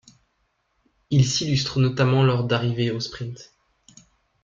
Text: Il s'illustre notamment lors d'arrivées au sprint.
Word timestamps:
Il 1.11 1.27
s'illustre 1.27 1.79
notamment 1.79 2.23
lors 2.23 2.43
d'arrivées 2.45 2.89
au 2.89 2.99
sprint. 2.99 3.53